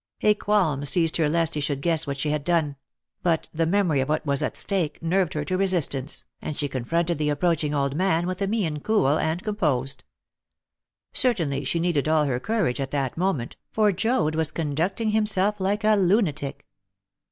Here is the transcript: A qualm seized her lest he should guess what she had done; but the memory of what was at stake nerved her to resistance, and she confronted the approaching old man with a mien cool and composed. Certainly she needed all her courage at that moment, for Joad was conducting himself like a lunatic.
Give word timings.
A 0.21 0.33
qualm 0.33 0.83
seized 0.83 1.17
her 1.17 1.29
lest 1.29 1.53
he 1.53 1.61
should 1.61 1.79
guess 1.79 2.07
what 2.07 2.17
she 2.17 2.31
had 2.31 2.43
done; 2.43 2.75
but 3.21 3.47
the 3.53 3.67
memory 3.67 3.99
of 4.01 4.09
what 4.09 4.25
was 4.25 4.41
at 4.41 4.57
stake 4.57 4.99
nerved 5.03 5.35
her 5.35 5.45
to 5.45 5.57
resistance, 5.59 6.25
and 6.41 6.57
she 6.57 6.67
confronted 6.67 7.19
the 7.19 7.29
approaching 7.29 7.75
old 7.75 7.95
man 7.95 8.25
with 8.25 8.41
a 8.41 8.47
mien 8.47 8.79
cool 8.79 9.19
and 9.19 9.43
composed. 9.43 10.03
Certainly 11.13 11.65
she 11.65 11.79
needed 11.79 12.07
all 12.07 12.25
her 12.25 12.39
courage 12.39 12.81
at 12.81 12.89
that 12.89 13.15
moment, 13.15 13.57
for 13.71 13.91
Joad 13.91 14.33
was 14.33 14.49
conducting 14.49 15.11
himself 15.11 15.59
like 15.59 15.83
a 15.83 15.95
lunatic. 15.95 16.65